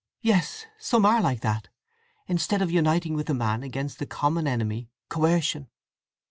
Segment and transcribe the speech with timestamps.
[0.23, 1.67] "Yes—some are like that,
[2.25, 5.69] instead of uniting with the man against the common enemy, coercion."